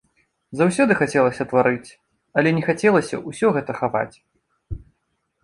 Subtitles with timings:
[0.61, 1.89] Заўсёды хацелася тварыць,
[2.43, 4.15] але не хацелася ўсё гэта хаваць.